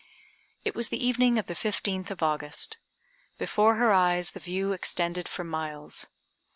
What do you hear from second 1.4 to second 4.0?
the fifteenth of August. Before her